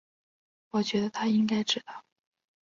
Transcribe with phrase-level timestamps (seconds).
[0.71, 2.03] 我觉得他应该知道